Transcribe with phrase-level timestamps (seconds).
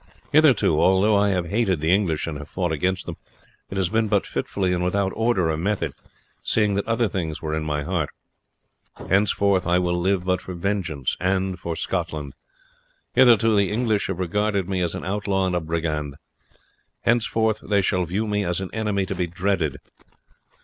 [0.31, 3.17] Hitherto, although I have hated the English and have fought against them,
[3.69, 5.93] it has been but fitfully and without order or method,
[6.41, 8.09] seeing that other things were in my heart.
[8.95, 12.33] Henceforth I will live but for vengeance and Scotland.
[13.13, 16.15] Hitherto the English have regarded me as an outlaw and a brigand.
[17.01, 19.77] Henceforth they shall view me as an enemy to be dreaded.